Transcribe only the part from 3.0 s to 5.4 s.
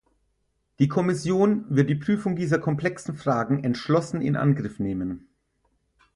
Fragen entschlossen in Angriff nehmen.